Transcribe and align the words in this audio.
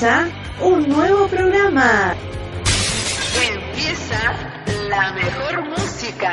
Un 0.00 0.88
nuevo 0.88 1.26
programa. 1.26 2.14
Empieza 3.52 4.32
la 4.88 5.12
mejor 5.12 5.68
música. 5.70 6.30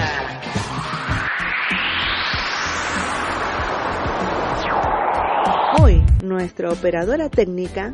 Hoy, 5.79 6.03
nuestra 6.23 6.69
operadora 6.69 7.27
técnica, 7.29 7.91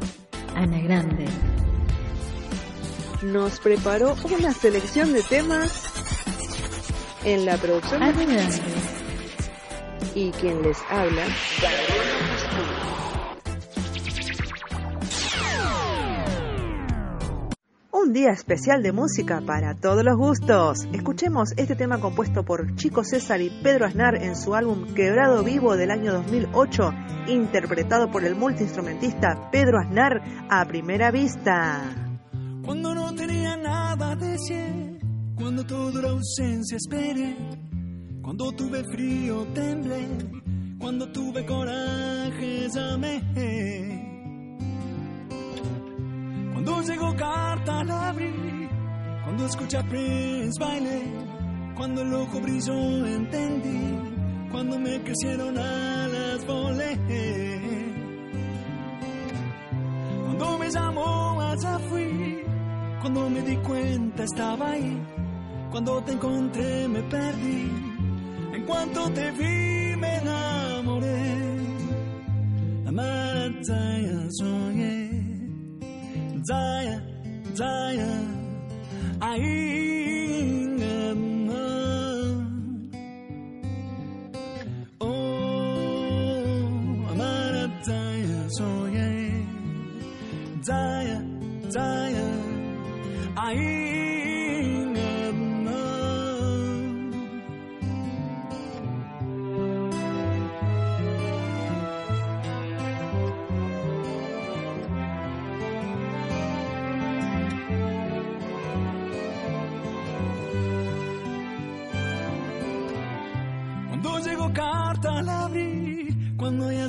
Ana 0.57 0.81
Grande, 0.81 1.25
nos 3.21 3.61
preparó 3.61 4.17
una 4.25 4.51
selección 4.51 5.13
de 5.13 5.23
temas 5.23 5.85
en 7.24 7.46
la 7.46 7.55
producción 7.55 8.04
Ana 8.04 8.25
Grande, 8.25 8.61
y 10.15 10.32
quien 10.32 10.63
les 10.63 10.79
habla, 10.89 11.24
Un 17.93 18.13
día 18.13 18.29
especial 18.29 18.81
de 18.81 18.93
música 18.93 19.41
para 19.45 19.75
todos 19.75 20.01
los 20.01 20.15
gustos. 20.15 20.87
Escuchemos 20.93 21.49
este 21.57 21.75
tema 21.75 21.99
compuesto 21.99 22.45
por 22.45 22.73
Chico 22.75 23.04
César 23.04 23.41
y 23.41 23.49
Pedro 23.61 23.86
Aznar 23.86 24.15
en 24.15 24.37
su 24.37 24.55
álbum 24.55 24.93
Quebrado 24.93 25.43
Vivo 25.43 25.75
del 25.75 25.91
año 25.91 26.13
2008, 26.13 26.83
interpretado 27.27 28.09
por 28.09 28.23
el 28.23 28.35
multiinstrumentista 28.35 29.49
Pedro 29.51 29.77
Aznar 29.77 30.21
a 30.49 30.65
primera 30.65 31.11
vista. 31.11 31.93
Cuando 32.63 32.95
no 32.95 33.13
tenía 33.13 33.58
nada 33.58 34.16
decir, 34.16 34.97
cuando 35.35 35.66
toda 35.66 36.02
la 36.02 36.09
ausencia 36.11 36.77
esperé, 36.77 37.35
cuando 38.21 38.53
tuve 38.53 38.85
frío 38.85 39.45
temblé, 39.53 40.07
cuando 40.79 41.11
tuve 41.11 41.45
coraje 41.45 42.69
llamé. 42.73 44.10
Cuando 46.63 46.83
llegó 46.83 47.15
carta 47.15 47.83
la 47.83 48.09
abrí, 48.09 48.69
cuando 49.23 49.47
escuché 49.47 49.77
a 49.77 49.83
Prince 49.83 50.59
bailé, 50.59 51.01
cuando 51.75 52.03
el 52.03 52.13
ojo 52.13 52.39
brilló 52.39 53.07
entendí, 53.07 53.97
cuando 54.51 54.77
me 54.77 55.01
crecieron 55.01 55.57
alas 55.57 56.45
volé. 56.45 56.99
Cuando 60.23 60.57
me 60.59 60.69
llamó 60.69 61.41
allá 61.41 61.79
fui, 61.89 62.43
cuando 63.01 63.27
me 63.31 63.41
di 63.41 63.55
cuenta 63.57 64.23
estaba 64.23 64.69
ahí, 64.69 65.01
cuando 65.71 66.03
te 66.03 66.11
encontré 66.11 66.87
me 66.87 67.01
perdí, 67.01 67.71
en 68.53 68.65
cuanto 68.67 69.09
te 69.09 69.31
vi 69.31 69.95
me 69.95 70.15
enamoré. 70.17 71.41
Soñé. 74.33 74.91
Zaya, 76.52 76.99
Zaya, 77.55 78.11
ainda 79.21 80.10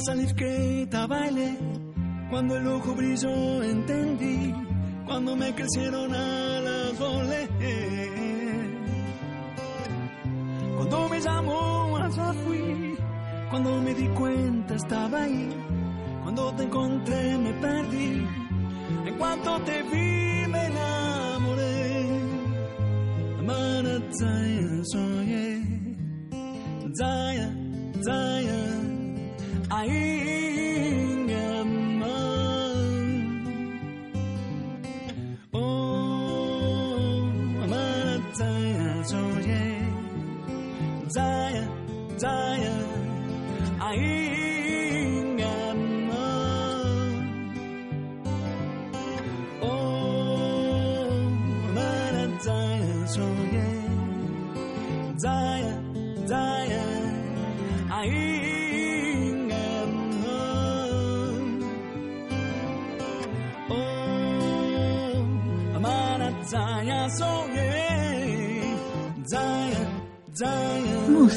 salir 0.04 0.34
que 0.34 0.88
bailé, 1.08 1.56
cuando 2.30 2.56
el 2.56 2.66
ojo 2.66 2.94
brilló 2.94 3.62
entendí, 3.62 4.54
cuando 5.06 5.36
me 5.36 5.54
crecieron 5.54 6.14
alas 6.14 6.98
volé. 6.98 7.48
Cuando 10.76 11.08
me 11.08 11.20
llamó 11.20 11.96
allá 11.96 12.32
fui, 12.44 12.96
cuando 13.50 13.80
me 13.82 13.94
di 13.94 14.08
cuenta 14.08 14.74
estaba 14.74 15.22
ahí, 15.22 15.48
cuando 16.22 16.52
te 16.54 16.64
encontré 16.64 17.38
me 17.38 17.52
perdí, 17.54 18.26
en 19.06 19.14
cuanto 19.18 19.60
te 19.60 19.82
vi 19.82 20.48
me 20.48 20.66
enamoré. 20.66 22.06
Amara 23.38 24.00
Zaya, 24.18 24.84
soñé. 24.84 25.62
Zaya, 26.98 27.48
Zaya, 28.04 28.91
I. 29.74 30.51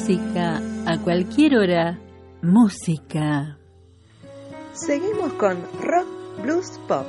música 0.06 0.62
a 0.86 0.98
cualquier 1.02 1.56
hora, 1.56 1.98
música. 2.40 3.58
Seguimos 4.72 5.32
con 5.32 5.56
Rock 5.82 6.42
Blues 6.42 6.80
Pop 6.86 7.04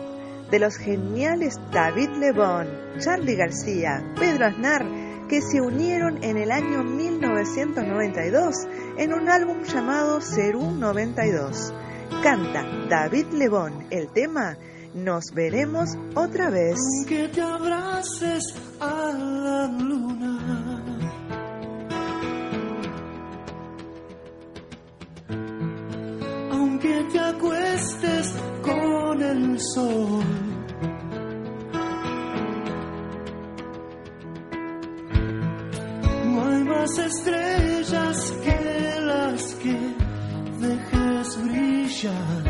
de 0.50 0.58
los 0.58 0.78
geniales 0.78 1.60
David 1.72 2.10
Lebón, 2.18 2.68
Charlie 2.98 3.36
García, 3.36 4.04
Pedro 4.20 4.48
Aznar, 4.48 4.84
que 5.30 5.42
se 5.42 5.62
unieron 5.62 6.24
en 6.24 6.38
el 6.38 6.52
año 6.52 6.84
1992 6.84 8.56
en 8.98 9.14
un 9.14 9.30
álbum 9.30 9.62
llamado 9.62 10.20
Cerú 10.20 10.72
92. 10.72 11.74
Canta 12.24 12.66
David 12.90 13.28
Lebón 13.34 13.86
el 13.92 14.12
tema 14.12 14.58
Nos 14.96 15.26
veremos 15.36 15.96
otra 16.16 16.50
vez. 16.50 16.80
Que 17.08 17.28
te 17.28 17.42
abraces 17.42 18.56
a 18.80 19.14
la 19.14 19.68
luna. 19.68 20.17
Te 27.12 27.20
acuestes 27.20 28.36
con 28.62 29.22
el 29.22 29.60
sol. 29.60 30.24
No 36.26 36.50
hay 36.50 36.64
más 36.64 36.98
estrellas 36.98 38.34
que 38.44 39.02
las 39.02 39.56
que 39.56 39.96
dejes 40.60 41.44
brillar. 41.44 42.47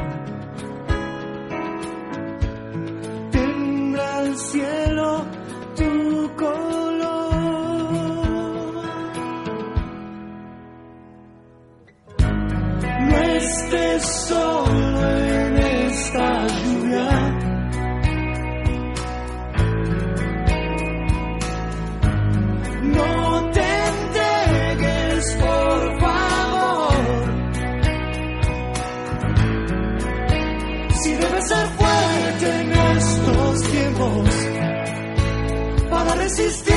existir 36.39 36.75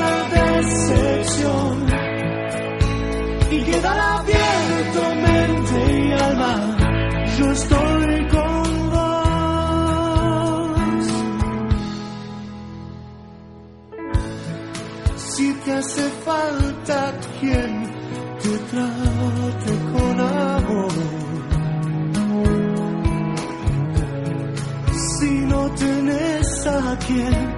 la 0.00 0.18
decepción 0.38 1.86
y 3.50 3.62
quedar 3.64 3.98
abierto 3.98 5.14
mente 5.26 5.78
y 5.98 6.12
alma. 6.12 6.76
Yo 7.38 7.50
estoy 7.50 8.28
con 8.28 8.90
vos. 8.90 9.06
Si 15.16 15.52
te 15.54 15.72
hace 15.72 16.08
falta 16.24 17.12
quien 17.40 17.90
te 18.42 18.58
trate 18.70 19.72
con 19.92 20.20
amor, 20.20 20.92
si 25.18 25.30
no 25.30 25.70
tienes 25.70 26.66
a 26.66 26.96
quien 27.06 27.49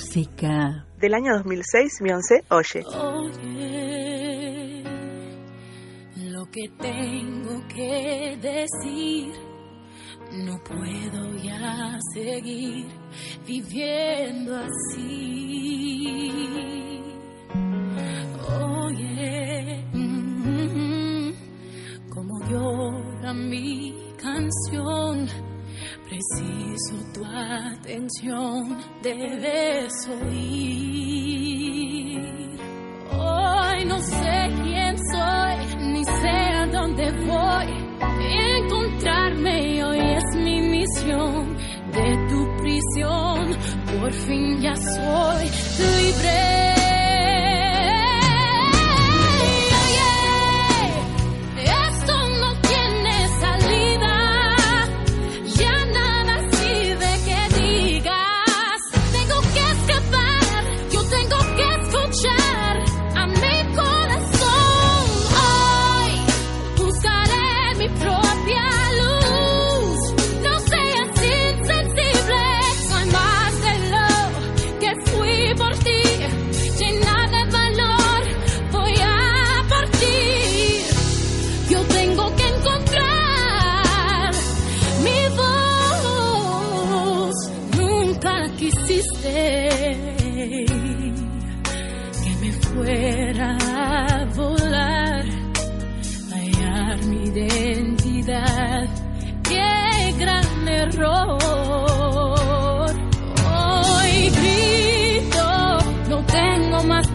música. 0.00 0.86
Del 0.98 1.14
año 1.14 1.34
2006, 1.36 1.98
Beyoncé, 2.00 2.44
oye. 2.50 2.84
Oye, 2.86 4.82
lo 6.30 6.44
que 6.50 6.68
tengo 6.78 7.66
que 7.68 8.38
decir, 8.40 9.32
no 10.32 10.58
puedo 10.64 11.36
ya 11.42 11.98
seguir 12.14 12.86
viviendo 13.46 14.56
así. 14.56 16.10
Oye, 18.62 19.84
mm, 19.92 21.32
como 22.10 22.40
llora 22.48 23.32
mi 23.34 23.94
canción 24.20 25.28
Preciso 26.10 26.96
tu 27.14 27.24
atención, 27.24 28.76
debes 29.00 29.92
oír. 30.08 31.38
Hoy 33.12 33.84
no 33.84 34.00
sé 34.00 34.50
quién 34.64 34.98
soy, 35.12 35.56
ni 35.92 36.04
sé 36.04 36.28
a 36.28 36.66
dónde 36.66 37.12
voy. 37.12 37.68
Encontrarme 38.58 39.84
hoy 39.84 40.00
es 40.00 40.24
mi 40.34 40.60
misión 40.62 41.56
de 41.92 42.16
tu 42.28 42.56
prisión. 42.60 43.56
Por 44.00 44.12
fin 44.12 44.60
ya 44.60 44.74
soy 44.74 45.48
libre. 45.78 46.99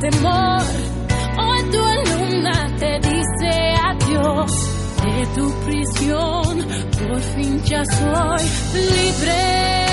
Temor. 0.09 0.62
Hoy 1.38 1.62
tu 1.71 1.79
alumna 1.83 2.75
te 2.79 3.00
dice 3.00 3.51
adiós 3.91 4.51
de 5.03 5.25
tu 5.35 5.51
prisión. 5.65 6.67
Por 7.07 7.21
fin 7.21 7.63
ya 7.63 7.83
soy 7.85 8.43
libre. 8.74 9.85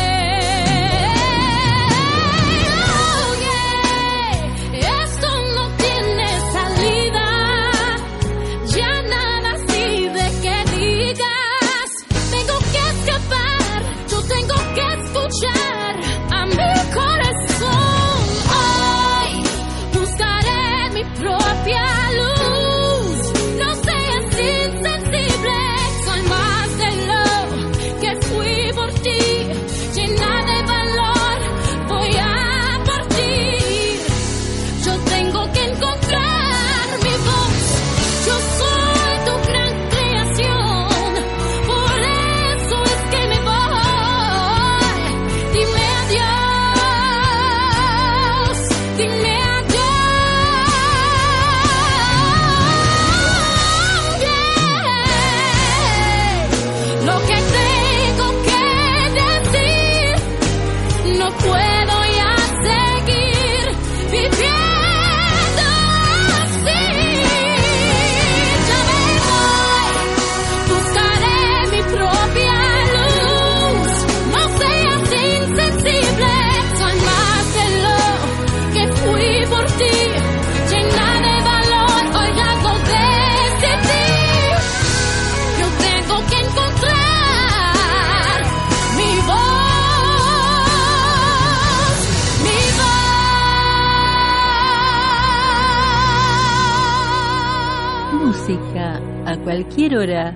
Cualquier 99.42 99.96
hora. 99.96 100.32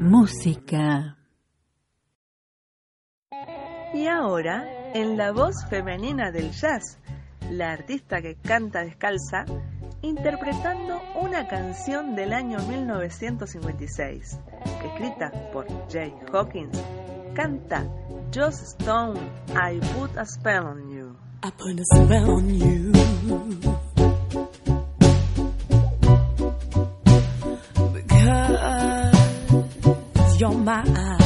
Música. 0.00 1.16
Y 3.92 4.06
ahora, 4.06 4.64
en 4.94 5.16
la 5.16 5.32
voz 5.32 5.54
femenina 5.68 6.30
del 6.30 6.50
jazz, 6.52 6.98
la 7.50 7.72
artista 7.72 8.22
que 8.22 8.36
canta 8.36 8.82
descalza, 8.82 9.44
interpretando 10.02 11.00
una 11.20 11.48
canción 11.48 12.14
del 12.14 12.32
año 12.32 12.58
1956, 12.60 14.38
escrita 14.84 15.30
por 15.52 15.66
Jay 15.90 16.14
Hawkins, 16.32 16.82
canta 17.34 17.86
Joss 18.34 18.76
Stone, 18.78 19.20
I 19.48 19.80
Put 19.98 20.16
a 20.16 20.24
Spell 20.24 20.66
on 20.66 20.90
You. 20.90 21.16
I 21.42 21.50
put 21.50 21.80
a 21.80 21.84
spell 21.84 22.30
on 22.30 22.48
you. 22.54 23.89
you're 30.40 30.52
my 30.52 30.82
eye. 30.96 31.19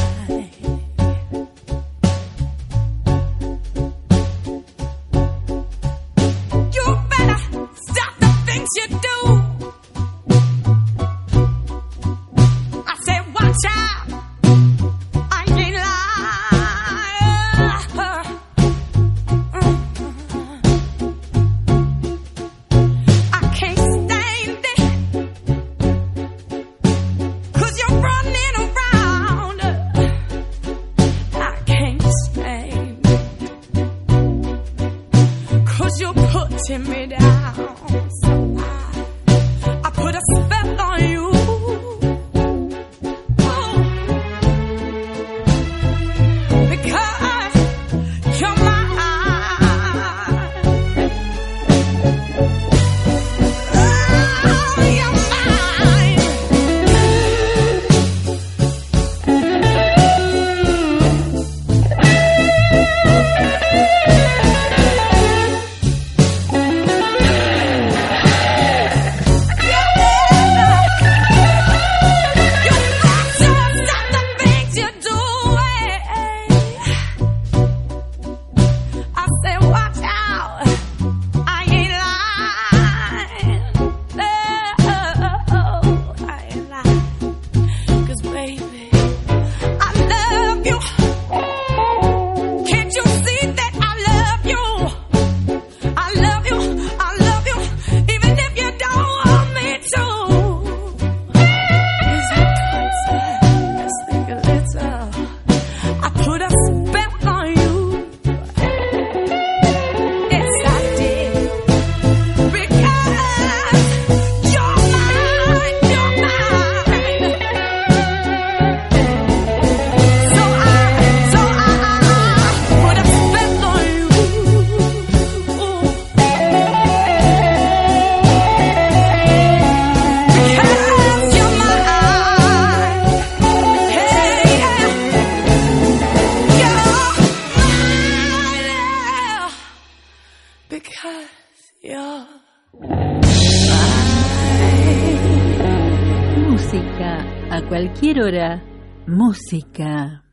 Cualquier 148.15 148.23
hora. 148.23 148.63
Música. 149.07 150.23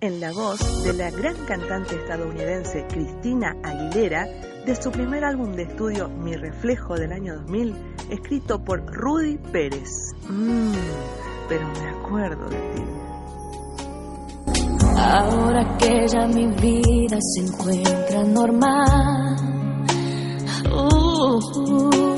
En 0.00 0.20
la 0.20 0.32
voz 0.32 0.84
de 0.84 0.92
la 0.92 1.10
gran 1.10 1.34
cantante 1.46 1.96
estadounidense 1.96 2.86
Cristina 2.88 3.56
Aguilera, 3.64 4.26
de 4.64 4.76
su 4.76 4.92
primer 4.92 5.24
álbum 5.24 5.52
de 5.52 5.62
estudio 5.64 6.08
Mi 6.08 6.36
Reflejo 6.36 6.94
del 6.94 7.12
año 7.12 7.34
2000, 7.36 7.74
escrito 8.10 8.62
por 8.62 8.84
Rudy 8.86 9.38
Pérez. 9.50 10.12
Mmm, 10.28 10.72
pero 11.48 11.66
me 11.68 11.88
acuerdo 11.88 12.48
de 12.48 12.58
ti. 12.74 12.82
Ahora 14.96 15.76
que 15.78 16.06
ya 16.06 16.26
mi 16.26 16.46
vida 16.46 17.18
se 17.20 17.40
encuentra 17.40 18.22
normal, 18.24 19.36
uh, 20.70 21.38
uh, 21.38 22.17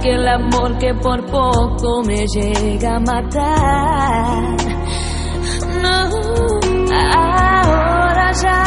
aquel 0.00 0.26
amor 0.26 0.78
que 0.78 0.94
por 0.94 1.22
poco 1.26 2.02
me 2.02 2.26
llega 2.26 2.96
a 2.96 3.00
matar. 3.00 4.56
No, 5.82 6.08
ahora 7.12 8.32
ya 8.32 8.62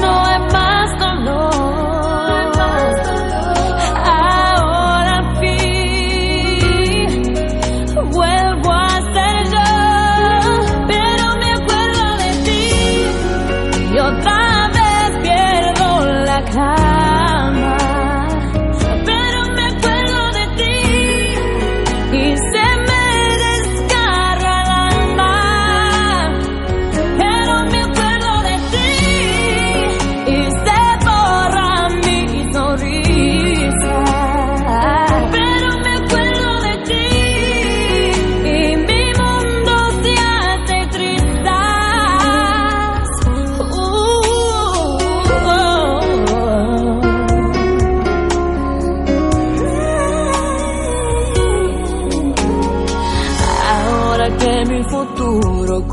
no 0.00 0.24
hay 0.24 0.39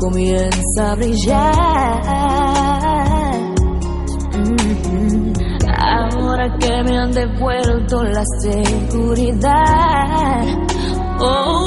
comienza 0.08 0.92
a 0.92 0.94
brillar. 0.94 2.00
Mm-hmm. 4.32 5.32
Ahora 5.76 6.56
que 6.58 6.82
me 6.84 6.98
han 6.98 7.12
devuelto 7.12 8.02
la 8.04 8.24
seguridad. 8.40 10.46
Oh, 11.20 11.57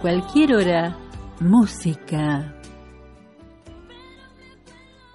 cualquier 0.00 0.54
hora, 0.54 0.96
música. 1.40 2.54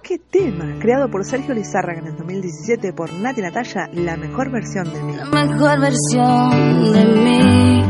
¿Qué 0.02 0.18
tema? 0.18 0.78
Creado 0.80 1.08
por 1.10 1.24
Sergio 1.24 1.54
Lizárraga 1.54 2.00
en 2.00 2.06
el 2.08 2.16
2017 2.16 2.92
por 2.92 3.12
Nati 3.12 3.40
Natalia, 3.40 3.88
la 3.92 4.16
mejor 4.16 4.50
versión 4.50 4.92
de 4.92 5.02
mí. 5.02 5.16
La 5.16 5.24
mejor 5.24 5.80
versión 5.80 6.92
de 6.92 7.04
mí 7.04 7.82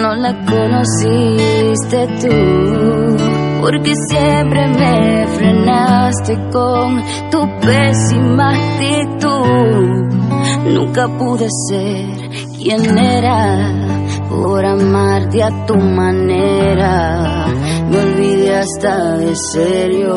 no 0.00 0.14
la 0.16 0.32
conociste 0.46 2.06
tú, 2.20 3.60
porque 3.60 3.92
siempre 4.08 4.66
me 4.68 5.26
frenaste 5.28 6.34
con 6.50 7.02
tu 7.30 7.46
pésima 7.60 8.50
actitud. 8.50 10.06
Nunca 10.72 11.08
pude 11.18 11.48
ser 11.68 12.30
quien 12.58 12.98
era 12.98 13.85
por 14.28 14.64
amarte 14.64 15.42
a 15.42 15.66
tu 15.66 15.76
manera. 15.76 17.46
Me 17.90 17.98
olvidé 17.98 18.56
hasta 18.56 19.16
de 19.18 19.34
serio. 19.52 20.14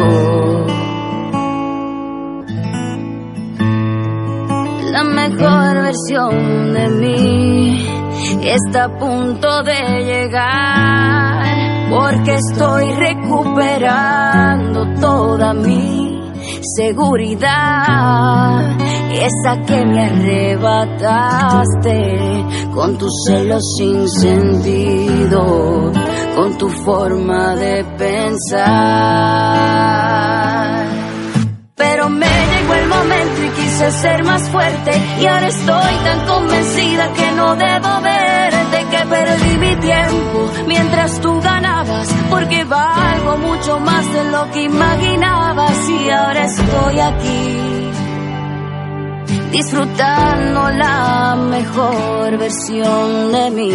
La 4.92 5.04
mejor 5.04 5.84
versión 5.84 6.74
de 6.74 6.90
mí 6.90 7.90
está 8.44 8.86
a 8.86 8.98
punto 8.98 9.64
de 9.64 10.04
llegar 10.04 11.46
porque 11.90 12.36
estoy 12.36 12.92
recuperando 12.94 14.86
toda 15.00 15.54
mi 15.54 15.99
seguridad 16.76 18.60
esa 19.12 19.62
que 19.66 19.86
me 19.86 20.06
arrebataste 20.06 21.16
con 22.74 22.98
tus 22.98 23.12
celos 23.28 23.62
sin 23.78 24.08
sentido, 24.08 25.92
con 26.36 26.58
tu 26.58 26.70
forma 26.70 27.56
de 27.56 27.84
pensar. 27.98 28.70
Pero 32.00 32.12
me 32.12 32.28
llegó 32.28 32.74
el 32.76 32.88
momento 32.88 33.44
y 33.44 33.50
quise 33.62 33.92
ser 33.92 34.24
más 34.24 34.50
fuerte. 34.50 34.92
Y 35.20 35.26
ahora 35.26 35.48
estoy 35.48 35.96
tan 36.06 36.26
convencida 36.28 37.12
que 37.12 37.32
no 37.34 37.56
debo 37.58 38.02
verte, 38.02 38.86
que 38.90 39.06
perdí 39.06 39.58
mi 39.58 39.76
tiempo 39.76 40.50
mientras 40.66 41.20
tú 41.20 41.42
ganabas, 41.42 42.08
porque 42.30 42.64
valgo 42.64 43.38
mucho 43.40 43.82
más 43.82 44.14
de 44.14 44.24
lo 44.32 44.50
que 44.50 44.62
imaginabas. 44.64 45.90
Y 45.90 46.10
ahora 46.10 46.46
estoy 46.46 47.00
aquí 47.02 47.92
disfrutando 49.52 50.70
la 50.70 51.36
mejor 51.36 52.38
versión 52.38 53.32
de 53.34 53.52
mí. 53.52 53.74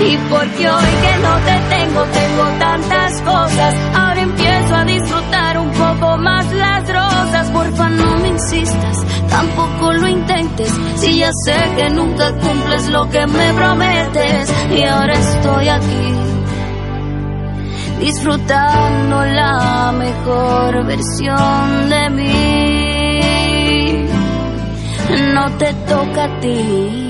Y 0.00 0.16
porque 0.30 0.70
hoy 0.70 0.92
que 1.02 1.18
no 1.22 1.34
te 1.38 1.58
tengo, 1.74 2.04
tengo 2.04 2.44
tantas 2.58 3.22
cosas, 3.22 3.74
ahora 3.94 4.20
empiezo 4.20 4.74
a 4.74 4.84
disfrutar 4.84 5.17
un 5.56 5.70
poco 5.70 6.18
más 6.18 6.52
las 6.52 6.86
rosas. 6.88 7.50
Porfa, 7.50 7.88
no 7.88 8.18
me 8.18 8.28
insistas, 8.28 9.04
tampoco 9.30 9.92
lo 9.92 10.08
intentes, 10.08 10.72
si 10.96 11.18
ya 11.18 11.30
sé 11.44 11.56
que 11.76 11.90
nunca 11.90 12.32
cumples 12.32 12.88
lo 12.88 13.08
que 13.08 13.26
me 13.26 13.52
prometes. 13.54 14.52
Y 14.70 14.82
ahora 14.82 15.14
estoy 15.14 15.68
aquí 15.68 16.12
disfrutando 18.00 19.24
la 19.24 19.92
mejor 19.92 20.86
versión 20.86 21.88
de 21.88 22.10
mí 22.10 22.88
no 25.34 25.50
te 25.56 25.72
toca 25.88 26.24
a 26.24 26.40
ti 26.40 27.08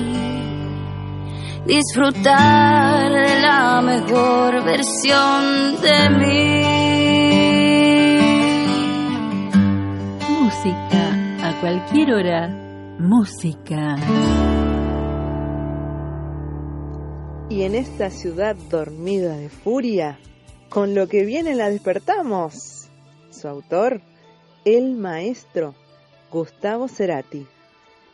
disfrutar 1.69 3.11
de 3.11 3.41
la 3.41 3.81
mejor 3.81 4.63
versión 4.63 5.79
de 5.81 6.09
mí. 6.09 6.88
Música 10.49 11.47
a 11.47 11.61
cualquier 11.61 12.11
hora, 12.11 12.47
música. 12.97 13.97
Y 17.51 17.61
en 17.61 17.75
esta 17.75 18.09
ciudad 18.09 18.55
dormida 18.55 19.37
de 19.37 19.49
furia, 19.49 20.17
con 20.69 20.95
lo 20.95 21.07
que 21.07 21.23
viene 21.23 21.53
la 21.53 21.69
despertamos. 21.69 22.89
Su 23.29 23.47
autor, 23.47 24.01
el 24.65 24.95
maestro 24.95 25.75
Gustavo 26.31 26.87
Cerati. 26.87 27.45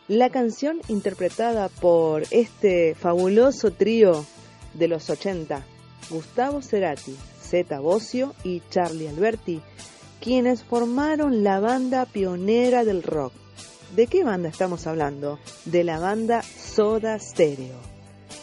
La 0.09 0.29
canción 0.29 0.81
interpretada 0.89 1.69
por 1.69 2.23
este 2.31 2.95
fabuloso 2.95 3.71
trío 3.71 4.25
de 4.73 4.89
los 4.89 5.09
80, 5.09 5.63
Gustavo 6.09 6.61
Cerati, 6.61 7.15
Zeta 7.39 7.79
Bosio 7.79 8.35
y 8.43 8.61
Charlie 8.69 9.07
Alberti, 9.07 9.61
quienes 10.19 10.63
formaron 10.63 11.43
la 11.43 11.60
banda 11.60 12.06
pionera 12.06 12.84
del 12.84 13.04
rock. 13.04 13.34
¿De 13.95 14.08
qué 14.08 14.23
banda 14.23 14.49
estamos 14.49 14.88
hablando? 14.88 15.38
De 15.65 15.84
la 15.84 15.99
banda 15.99 16.41
Soda 16.41 17.19
Stereo. 17.19 17.78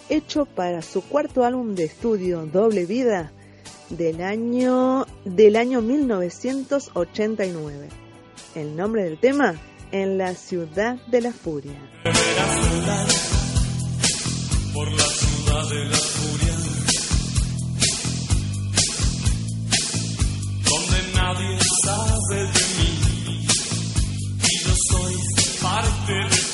Hecho 0.08 0.46
para 0.46 0.82
su 0.82 1.02
cuarto 1.02 1.42
álbum 1.44 1.74
de 1.74 1.82
estudio, 1.84 2.46
Doble 2.46 2.86
Vida, 2.86 3.32
del 3.90 4.22
año, 4.22 5.04
del 5.24 5.56
año 5.56 5.82
1989. 5.82 7.88
El 8.54 8.76
nombre 8.76 9.02
del 9.04 9.18
tema, 9.18 9.56
En 9.90 10.16
la 10.16 10.34
ciudad 10.34 11.04
de 11.08 11.20
la 11.20 11.32
furia. 11.32 11.76
La. 12.04 12.12
nadie 21.32 21.58
sabe 21.84 22.36
de 22.36 22.64
mí. 22.76 23.46
Y 24.42 24.64
yo 24.64 24.74
soy 24.90 25.14
parte 25.62 26.12
de 26.12 26.51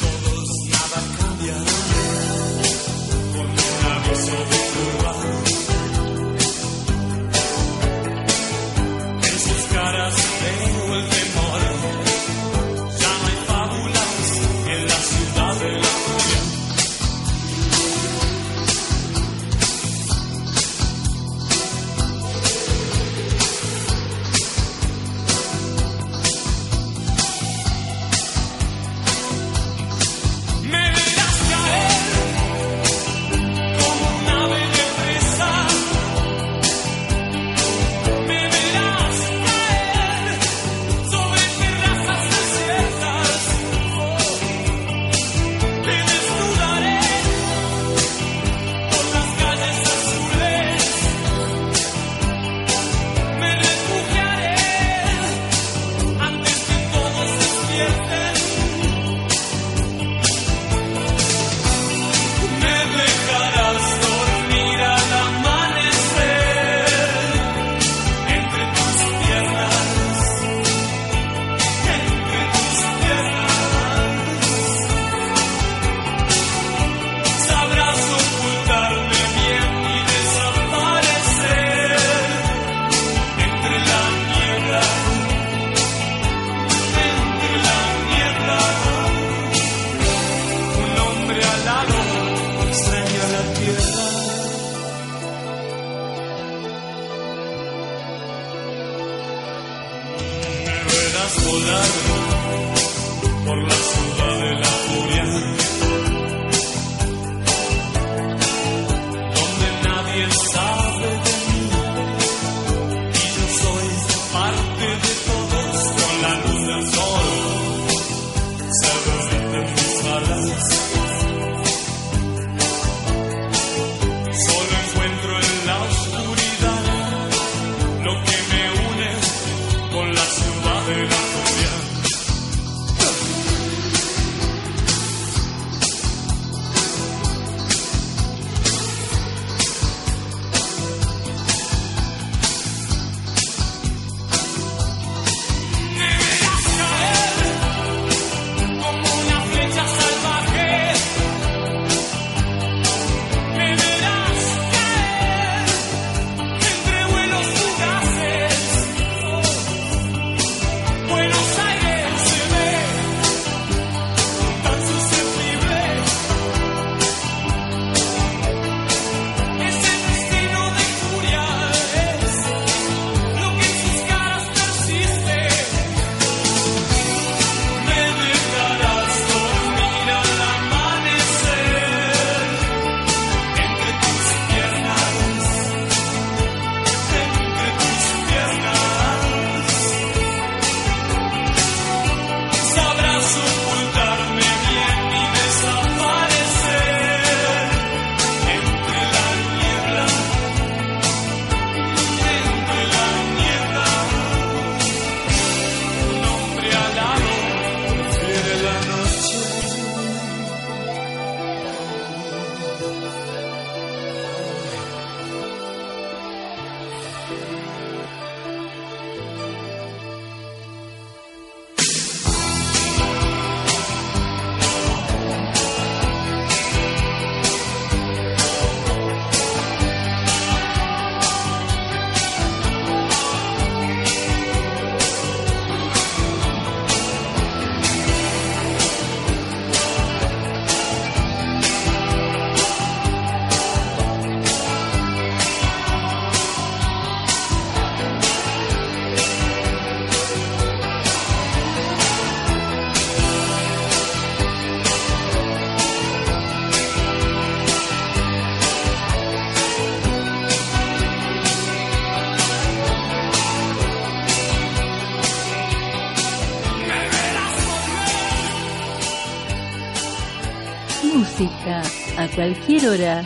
sonora, 272.88 273.22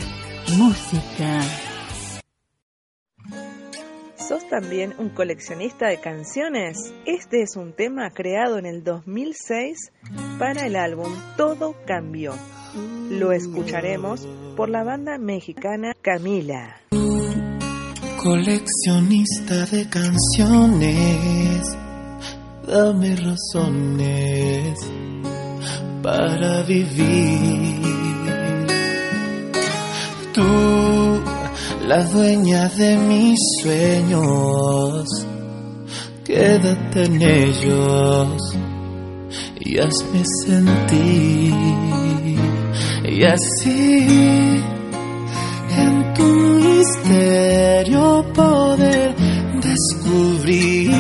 música. 0.56 1.40
¿Sos 4.16 4.48
también 4.48 4.94
un 4.98 5.10
coleccionista 5.10 5.86
de 5.86 6.00
canciones? 6.00 6.92
Este 7.06 7.42
es 7.42 7.56
un 7.56 7.72
tema 7.72 8.10
creado 8.10 8.58
en 8.58 8.66
el 8.66 8.82
2006 8.82 9.92
para 10.38 10.66
el 10.66 10.74
álbum 10.74 11.12
Todo 11.36 11.76
Cambió. 11.86 12.34
Lo 13.10 13.30
escucharemos 13.30 14.26
por 14.56 14.68
la 14.68 14.82
banda 14.82 15.18
mexicana 15.18 15.92
Camila. 16.00 16.80
Coleccionista 18.20 19.66
de 19.66 19.88
canciones, 19.88 21.62
dame 22.66 23.16
razones 23.16 24.78
para 26.02 26.62
vivir 26.62 27.91
Tú, 30.32 31.20
la 31.86 32.02
dueña 32.04 32.68
de 32.70 32.96
mis 32.96 33.38
sueños, 33.60 35.06
quédate 36.24 37.04
en 37.04 37.20
ellos 37.20 38.56
y 39.60 39.78
hazme 39.78 40.24
sentir. 40.46 41.52
Y 43.04 43.24
así, 43.24 44.06
en 45.76 46.14
tu 46.14 46.24
misterio 46.24 48.24
poder 48.32 49.14
descubrir 49.60 50.92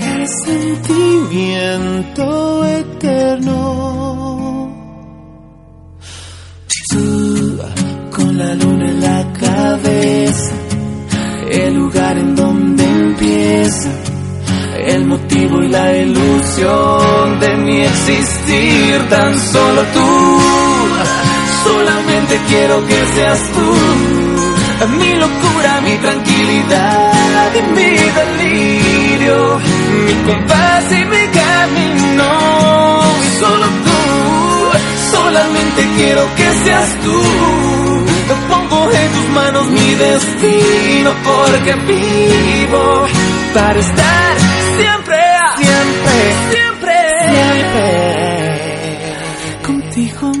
el 0.00 0.26
sentimiento 0.46 2.64
eterno. 2.64 4.05
La 9.00 9.32
cabeza, 9.32 10.52
el 11.50 11.74
lugar 11.74 12.18
en 12.18 12.34
donde 12.34 12.84
empieza 12.84 13.88
el 14.86 15.04
motivo 15.04 15.62
y 15.62 15.68
la 15.68 15.96
ilusión 15.96 17.40
de 17.40 17.56
mi 17.56 17.80
existir, 17.80 19.08
tan 19.08 19.38
solo 19.40 19.82
tú, 19.94 20.40
solamente 21.64 22.40
quiero 22.48 22.86
que 22.86 23.06
seas 23.14 23.40
tú, 23.54 24.86
mi 24.98 25.14
locura, 25.14 25.80
mi 25.82 25.96
tranquilidad 25.96 27.50
y 27.54 27.62
mi 27.72 27.96
delirio, 28.20 29.58
mi 30.06 30.14
compás 30.32 30.92
y 30.92 31.04
mi 31.04 31.26
camino, 31.40 32.28
y 33.24 33.40
solo 33.40 33.66
tú, 33.86 35.16
solamente 35.16 35.88
quiero 35.96 36.22
que 36.36 36.52
seas 36.64 36.96
tú. 37.02 37.75
Tus 39.16 39.28
manos 39.30 39.66
mi 39.70 39.94
destino 39.94 41.10
porque 41.24 41.72
vivo 41.74 43.06
para 43.54 43.78
estar 43.78 44.36
siempre, 44.76 45.18
siempre, 45.56 46.16
siempre, 46.50 46.98
siempre. 47.30 47.86
contigo, 49.62 50.32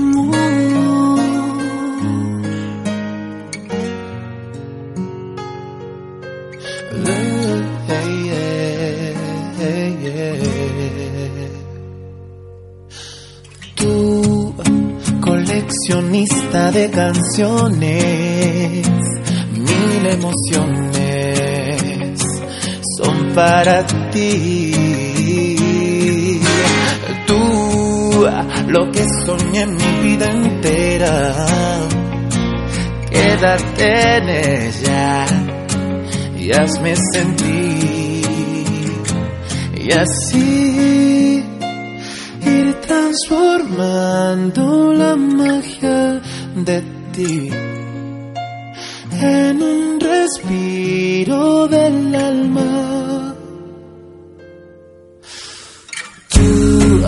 coleccionista 15.66 16.70
de 16.70 16.90
canciones, 16.90 18.86
mil 19.52 20.06
emociones 20.06 21.42
son 22.96 23.32
para 23.34 23.84
ti. 24.10 24.72
Tú, 27.26 28.26
lo 28.68 28.90
que 28.92 29.04
soñé 29.24 29.66
mi 29.66 30.00
vida 30.02 30.30
entera, 30.30 31.34
quédate 33.10 34.16
en 34.18 34.28
ella 34.28 35.26
y 36.38 36.52
hazme 36.52 36.94
sentir. 37.12 38.26
Y 39.74 39.92
así 39.92 40.95
transformando 43.16 44.92
la 44.92 45.16
magia 45.16 46.20
de 46.54 46.82
ti 47.12 47.50
en 49.22 49.62
un 49.62 50.00
respiro 50.00 51.66
del 51.68 52.14
alma. 52.14 53.34
Tú, 56.28 57.02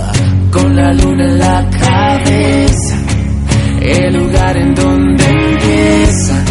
con 0.50 0.76
la 0.76 0.92
luna 0.94 1.24
en 1.24 1.38
la 1.38 1.70
cabeza, 1.70 2.96
el 3.82 4.14
lugar 4.14 4.56
en 4.56 4.74
donde 4.74 5.24
empieza, 5.24 6.44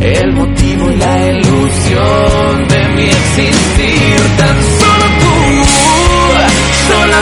el 0.00 0.32
motivo 0.34 0.90
y 0.90 0.96
la 0.96 1.30
ilusión 1.30 2.68
de 2.68 2.88
mi 2.94 3.04
existir, 3.04 4.36
tan 4.36 4.73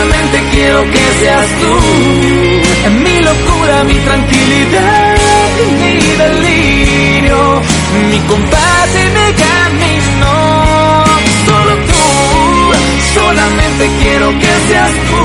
solamente 0.02 0.42
quiero 0.50 0.82
que 0.90 1.04
seas 1.20 1.46
tú, 1.60 2.90
mi 3.04 3.20
locura, 3.20 3.84
mi 3.84 3.94
tranquilidad 3.94 5.16
mi 5.78 5.98
delirio, 6.22 7.62
mi 8.10 8.18
compás 8.20 8.88
y 8.94 9.06
mi 9.16 9.28
camino, 9.44 11.04
solo 11.46 11.74
tú, 11.90 12.04
solamente 13.14 13.90
quiero 14.02 14.30
que 14.40 14.52
seas 14.68 14.92
tú, 15.08 15.22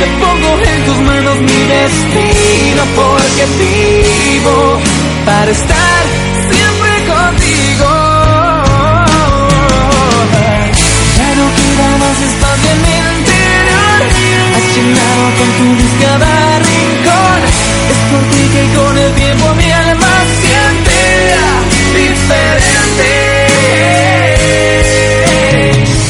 te 0.00 0.06
pongo 0.22 0.50
en 0.72 0.84
tus 0.86 0.98
manos 0.98 1.36
mi 1.40 1.60
destino 1.76 2.82
porque 2.96 3.42
vivo 3.60 4.80
para 5.24 5.50
estar 5.50 6.19
con 15.40 15.48
tu 15.56 15.64
luz 15.74 15.92
cada 16.00 16.32
rincón. 16.68 17.38
Es 17.92 18.00
por 18.10 18.22
ti 18.32 18.42
que 18.54 18.64
con 18.76 18.94
el 18.98 19.10
tiempo 19.14 19.46
mi 19.54 19.70
alma 19.72 20.12
siente 20.40 20.98
diferente. 22.00 23.10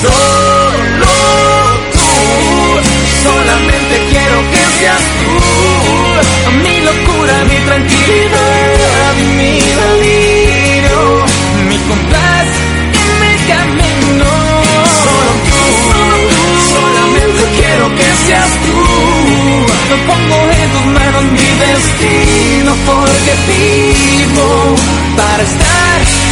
Solo 0.02 1.14
tú, 1.94 2.10
solamente 3.24 3.94
quiero 4.10 4.38
que 4.52 4.62
seas 4.78 5.04
tú. 5.20 5.34
Mi 6.64 6.76
locura, 6.88 7.34
mi 7.50 7.58
tranquilidad, 7.68 8.49
vivo 23.50 24.74
para 25.16 25.42
estar 25.42 26.29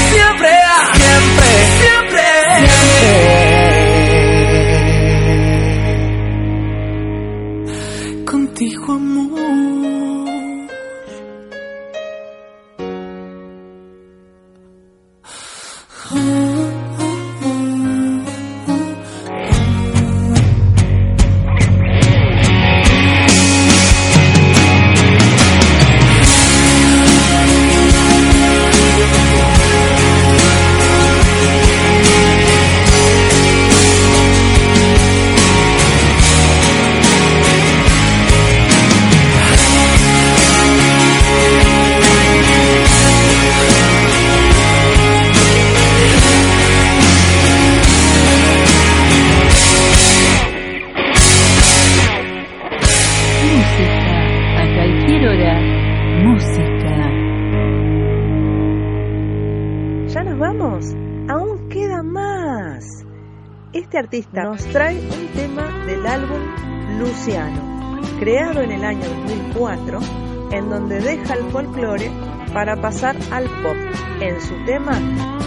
folclore 71.50 72.10
para 72.52 72.76
pasar 72.80 73.16
al 73.30 73.44
pop 73.62 73.76
en 74.20 74.40
su 74.40 74.54
tema 74.64 74.94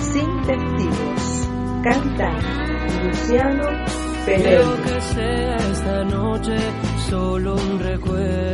Sin 0.01 0.41
Testigos. 0.45 1.49
Canta 1.83 2.31
Luciano 3.03 3.63
Pereira. 4.25 4.63
que 4.83 5.01
sea 5.01 5.55
esta 5.57 6.03
noche 6.03 6.57
solo 7.09 7.55
un 7.55 7.79
recuerdo. 7.79 8.50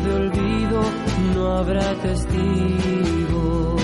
De 0.00 0.12
olvido 0.12 0.80
no 1.34 1.58
habrá 1.58 1.94
testigos. 1.96 3.75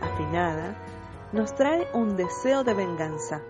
Afinada, 0.00 0.76
nos 1.32 1.54
trae 1.54 1.86
un 1.92 2.16
deseo 2.16 2.62
de 2.64 2.74
venganza, 2.74 3.42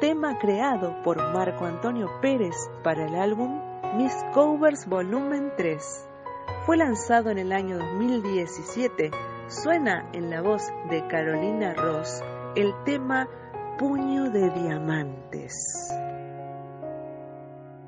tema 0.00 0.38
creado 0.38 1.02
por 1.02 1.18
Marco 1.32 1.66
Antonio 1.66 2.10
Pérez 2.22 2.56
para 2.82 3.06
el 3.06 3.14
álbum 3.14 3.60
Miss 3.96 4.14
Covers 4.32 4.86
Volumen 4.86 5.52
3. 5.56 6.08
Fue 6.64 6.76
lanzado 6.76 7.30
en 7.30 7.38
el 7.38 7.52
año 7.52 7.78
2017. 7.78 9.10
Suena 9.48 10.08
en 10.12 10.30
la 10.30 10.40
voz 10.40 10.62
de 10.88 11.06
Carolina 11.08 11.74
Ross 11.74 12.22
el 12.56 12.72
tema 12.84 13.28
Puño 13.78 14.30
de 14.30 14.50
Diamantes. 14.50 15.54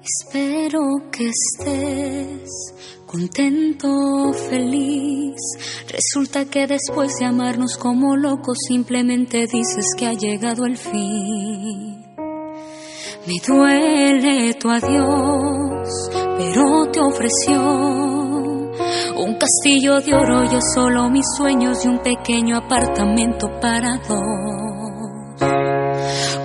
Espero 0.05 0.81
que 1.13 1.31
estés 1.31 2.51
contento, 3.07 4.33
feliz. 4.33 5.37
Resulta 5.87 6.45
que 6.47 6.67
después 6.67 7.13
de 7.21 7.27
amarnos 7.27 7.77
como 7.77 8.17
locos 8.17 8.59
simplemente 8.67 9.47
dices 9.47 9.95
que 9.97 10.09
ha 10.09 10.13
llegado 10.15 10.67
el 10.67 10.77
fin. 10.77 12.05
Me 13.27 13.35
duele 13.47 14.55
tu 14.55 14.71
adiós, 14.71 15.89
pero 16.37 16.91
te 16.91 16.99
ofreció 16.99 17.61
un 19.17 19.39
castillo 19.39 20.01
de 20.01 20.15
oro, 20.15 20.45
yo 20.51 20.59
solo 20.75 21.09
mis 21.11 21.27
sueños 21.37 21.85
y 21.85 21.89
un 21.89 22.01
pequeño 22.01 22.57
apartamento 22.57 23.47
para 23.61 23.99
dos. 23.99 24.52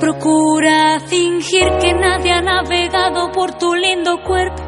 Procura 0.07 1.01
fingir 1.01 1.67
que 1.81 1.93
nadie 1.93 2.31
ha 2.31 2.41
navegado 2.41 3.29
por 3.33 3.55
tu 3.55 3.75
lindo 3.75 4.23
cuerpo, 4.23 4.63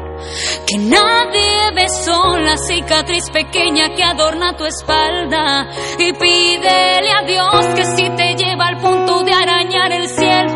que 0.66 0.76
nadie 0.76 1.72
besó 1.74 2.36
la 2.36 2.58
cicatriz 2.58 3.30
pequeña 3.30 3.88
que 3.96 4.04
adorna 4.04 4.54
tu 4.54 4.66
espalda 4.66 5.66
y 5.98 6.12
pídele 6.12 7.10
a 7.10 7.22
Dios 7.26 7.66
que 7.74 7.86
si 7.86 8.10
te 8.16 8.34
lleva 8.34 8.66
al 8.66 8.76
punto 8.82 9.22
de 9.22 9.32
arañar 9.32 9.90
el 9.92 10.08
cielo, 10.08 10.52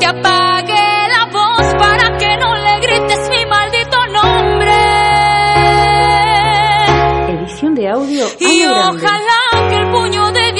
te 0.00 0.06
apague 0.06 1.08
la 1.14 1.26
voz 1.30 1.74
para 1.74 2.16
que 2.16 2.38
no 2.38 2.54
le 2.54 2.80
grites 2.80 3.28
mi 3.28 3.44
maldito 3.44 3.98
nombre. 4.06 4.72
Edición 7.38 7.74
de 7.74 7.86
audio. 7.86 8.24
Y 8.40 8.64
ojalá 8.64 9.68
que 9.68 9.76
el 9.76 9.90
puño 9.90 10.32
de 10.32 10.52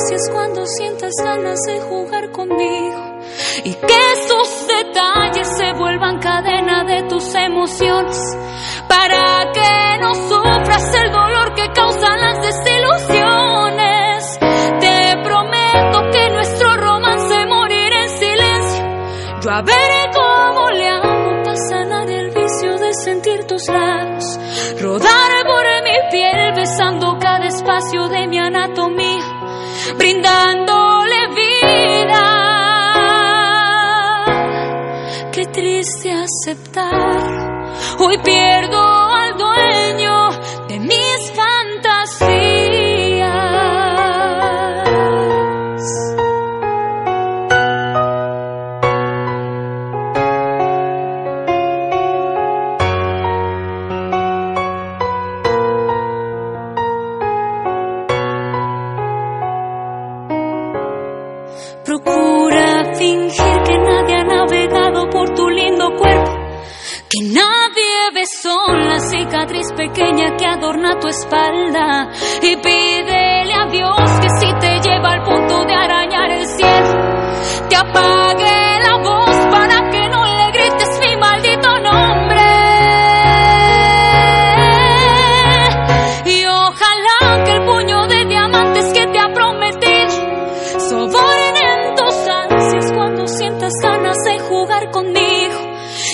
gracias 0.00 0.30
cuando 0.30 0.66
sientas 0.66 1.12
ganas 1.22 1.60
de 1.66 1.80
jugar 1.80 2.30
conmigo 2.30 3.18
y 3.64 3.74
que 3.74 4.12
esos 4.12 4.66
detalles 4.66 5.48
se 5.56 5.72
vuelvan 5.74 6.18
cadena 6.18 6.84
de 6.84 7.02
tus 7.02 7.34
emociones 7.34 8.18
para 8.88 9.50
que 9.52 9.98
no 10.00 10.14
sufras 10.14 10.94
el 10.94 11.12
dolor 11.12 11.54
que 11.54 11.70
causan 11.72 12.18
las 12.18 12.40
desilusiones. 12.40 14.38
Te 14.80 15.16
prometo 15.22 16.10
que 16.12 16.30
nuestro 16.30 16.76
romance 16.76 17.46
morirá 17.46 18.02
en 18.02 18.10
silencio. 18.10 18.84
Yo 19.42 19.50
a 19.50 19.62
veré 19.62 20.10
cómo 20.14 20.70
le 20.70 20.88
hago 20.88 21.42
para 21.44 21.56
sanar 21.56 22.10
el 22.10 22.30
vicio 22.30 22.78
de 22.78 22.94
sentir 22.94 23.46
tus 23.46 23.68
labios 23.68 24.38
rodar 24.80 25.44
por 25.44 25.64
mi 25.84 26.10
piel 26.10 26.52
besando 26.56 27.18
cada 27.18 27.46
espacio 27.46 28.08
de 28.08 28.26
mi 28.26 28.38
anatomía 28.38 29.09
brindándole 29.96 31.28
vida. 31.34 32.26
Qué 35.32 35.46
triste 35.46 36.12
aceptar, 36.12 37.22
hoy 37.98 38.18
pierdo 38.18 38.99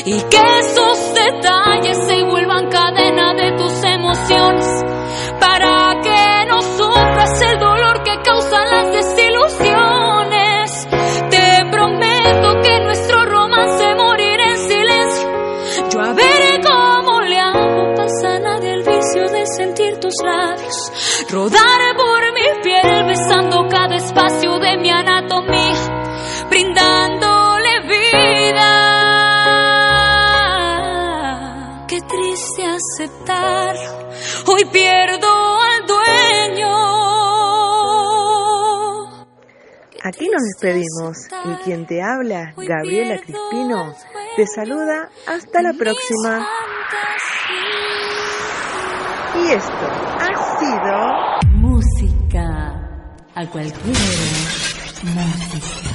y 0.06 0.22
que 0.22 0.58
esos 0.60 1.14
detalles 1.14 1.98
se 2.06 2.22
vuelvan 2.22 2.68
cadena 2.68 3.34
de 3.34 3.50
tus 3.58 3.82
emociones 3.82 4.84
para 5.40 6.00
que 6.00 6.46
no 6.46 6.62
sufras 6.62 7.42
el 7.42 7.58
dolor 7.58 8.04
que 8.04 8.22
causan 8.22 8.70
las 8.70 8.92
desilusiones. 8.92 10.88
Te 11.28 11.66
prometo 11.72 12.60
que 12.62 12.80
nuestro 12.84 13.24
romance 13.26 13.94
morirá 13.96 14.44
en 14.52 14.58
silencio. 14.58 15.28
Yo 15.90 16.00
a 16.00 16.12
ver 16.12 16.60
cómo 16.62 17.22
le 17.22 17.40
hago 17.40 17.94
pasa 17.96 18.38
nadie 18.38 18.74
el 18.74 18.84
vicio 18.84 19.28
de 19.28 19.44
sentir 19.56 19.98
tus 19.98 20.14
labios, 20.24 21.26
rodar 21.32 21.96
por 21.96 22.32
mi 22.32 22.62
piel 22.62 23.06
besando 23.08 23.66
cada 23.68 23.96
espacio 23.96 24.56
de 24.60 24.76
mi 24.76 24.88
anatomía, 24.88 26.46
hoy 34.56 34.64
pierdo 34.66 35.28
al 35.60 35.86
dueño. 35.86 36.72
Aquí 40.02 40.28
nos 40.28 40.42
despedimos 40.42 41.16
y 41.44 41.64
quien 41.64 41.86
te 41.86 42.02
habla, 42.02 42.54
Gabriela 42.56 43.18
Crispino, 43.18 43.94
te 44.36 44.46
saluda 44.46 45.10
hasta 45.26 45.62
la 45.62 45.72
próxima. 45.72 46.46
Y 49.34 49.52
esto 49.52 49.86
ha 50.20 50.34
sido 50.58 51.50
música 51.58 52.44
a 53.34 53.46
cualquier. 53.50 53.96
Música. 55.02 55.85